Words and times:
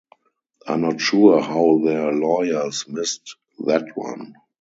I'm 0.65 0.81
not 0.81 0.99
sure 0.99 1.39
how 1.41 1.77
their 1.85 2.11
lawyers 2.11 2.87
missed 2.87 3.35
that 3.67 3.95
one. 3.95 4.33